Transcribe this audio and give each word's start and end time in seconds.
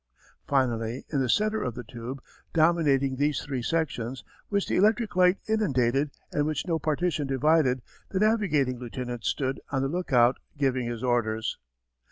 Finally, 0.47 1.05
in 1.09 1.19
the 1.19 1.29
centre 1.29 1.61
of 1.61 1.75
the 1.75 1.83
tube, 1.83 2.23
dominating 2.53 3.17
these 3.17 3.39
three 3.41 3.61
sections, 3.61 4.23
which 4.49 4.67
the 4.67 4.75
electric 4.75 5.15
light 5.15 5.37
inundated, 5.47 6.09
and 6.31 6.47
which 6.47 6.65
no 6.65 6.79
partition 6.79 7.27
divided, 7.27 7.83
the 8.09 8.17
navigating 8.19 8.79
lieutenant 8.79 9.23
stood 9.23 9.61
on 9.69 9.83
the 9.83 9.87
lookout 9.87 10.39
giving 10.57 10.87
his 10.87 11.03
orders. 11.03 11.59